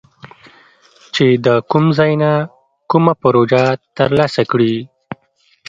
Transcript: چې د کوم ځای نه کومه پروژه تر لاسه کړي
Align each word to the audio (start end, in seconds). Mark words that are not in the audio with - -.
چې 1.15 1.25
د 1.45 1.47
کوم 1.71 1.85
ځای 1.97 2.13
نه 2.21 2.31
کومه 2.91 3.13
پروژه 3.23 3.63
تر 3.97 4.09
لاسه 4.19 4.41
کړي 4.51 4.75